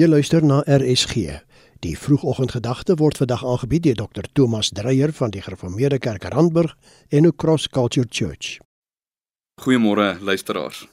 [0.00, 1.42] Jy luister na RSG.
[1.84, 4.24] Die vroegoggendgedagte word vandag aangebied deur Dr.
[4.32, 6.72] Thomas Dreyer van die Gereformeerde Kerk Randburg
[7.12, 8.62] en ook Cross Culture Church.
[9.60, 10.86] Goeiemôre luisteraars.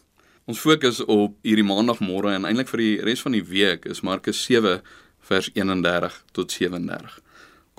[0.44, 4.44] Ons fokus op hierdie maandagmôre en eintlik vir die res van die week is Markus
[4.44, 4.82] 7
[5.32, 7.20] vers 31 tot 37.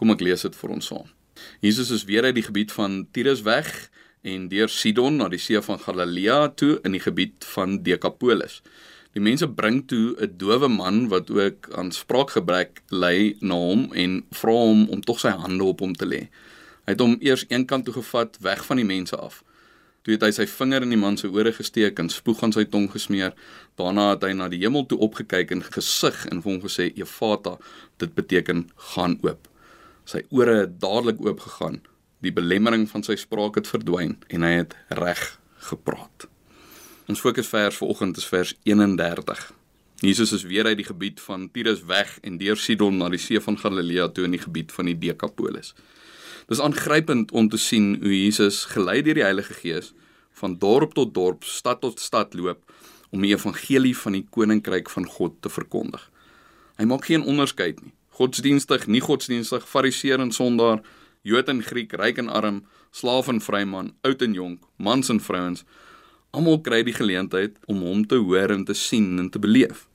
[0.00, 1.12] Kom ek lees dit vir ons saam.
[1.60, 3.90] Jesus is weer uit die gebied van Tyrus weg
[4.24, 8.62] en deur Sidon na die see van Galilea toe in die gebied van Decapolis.
[9.16, 14.24] Die mense bring toe 'n dowe man wat ook aan spraakgebrek ly na hom en
[14.30, 16.28] vra hom om tog sy hande op hom te lê.
[16.84, 19.42] Hy het hom eers eenkant toe gevat weg van die mense af.
[20.02, 22.64] Toe het hy sy vinger in die man se ore gesteek en spoeg aan sy
[22.64, 23.34] tong gesmeer.
[23.76, 27.58] Daarna het hy na die hemel toe opgekyk en gesig en vir hom gesê: "Efata,"
[27.98, 29.48] dit beteken gaan oop.
[30.04, 31.82] Sy ore het dadelik oop gegaan.
[32.24, 36.28] Die belemmering van sy spraak het verdwyn en hy het reg gepraat.
[37.08, 39.38] Ons fokusvers vir oggend is vers 31.
[40.04, 43.40] Jesus is weer uit die gebied van Tyrus weg en deur Sidon na die see
[43.40, 45.72] van Galilea toe in die gebied van die Decapolis.
[46.52, 49.94] Dis aangrypend om te sien hoe Jesus gelei deur die Heilige Gees
[50.42, 52.60] van dorp tot dorp, stad tot stad loop
[53.08, 56.04] om die evangelie van die koninkryk van God te verkondig.
[56.76, 57.94] Hy maak geen onderskeid nie.
[58.20, 60.84] Godsdienstig, nie godsdienstig, fariseer en sondaar,
[61.24, 65.64] Jood en Griek, ryk en arm, slaaf en vryman, oud en jonk, mans en vrouens,
[66.38, 69.88] Almal kry die geleentheid om hom te hoor en te sien en te beleef.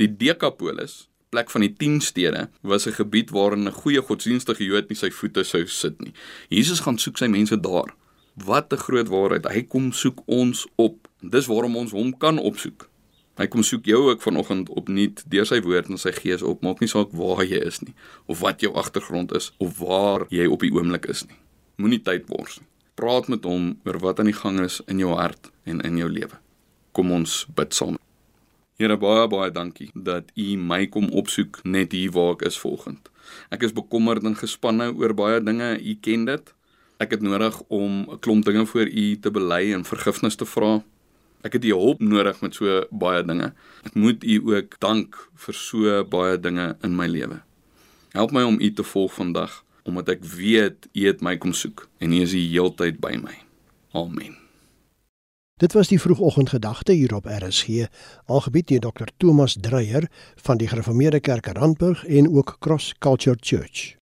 [0.00, 4.88] Die Decapolis, plek van die 10 stede, was 'n gebied waarin 'n goeie godsdienstige Jood
[4.88, 6.14] nie sy voete sou sit nie.
[6.48, 7.94] Jesus gaan soek sy mense daar.
[8.36, 9.44] Wat 'n groot waarheid.
[9.44, 11.08] Hy kom soek ons op.
[11.20, 12.88] Dis waarom ons hom kan opsoek.
[13.36, 16.62] Hy kom soek jou ook vanoggend opnuut deur sy woord en sy gees op.
[16.62, 17.94] Maak nie saak waar jy is nie
[18.26, 21.36] of wat jou agtergrond is of waar jy op die oomblik is nie.
[21.76, 22.71] Moenie tyd wors nie.
[22.94, 26.10] Praat met hom oor wat aan die gang is in jou hart en in jou
[26.12, 26.36] lewe.
[26.92, 27.96] Kom ons bid saam.
[28.76, 33.08] Here baie baie dankie dat U my kom opsoek net hier waar ek is volgend.
[33.48, 36.52] Ek is bekommerd en gespanne oor baie dinge, U ken dit.
[37.00, 40.84] Ek het nodig om 'n klomp dinge voor U te bely en vergifnis te vra.
[41.42, 43.54] Ek het U hulp nodig met so baie dinge.
[43.84, 47.40] Ek moet U ook dank vir so baie dinge in my lewe.
[48.12, 51.88] Help my om U te volg vandag omdat ek weet U het my kom soek
[51.98, 53.36] en U is die heeltyd by my.
[53.92, 54.38] Amen.
[55.62, 57.86] Dit was die vroegoggendgedagte hier op RSG,
[58.26, 59.12] aangebied deur Dr.
[59.16, 60.08] Thomas Dreyer
[60.42, 63.94] van die Gereformeerde Kerk Randburg en ook Cross Culture Church.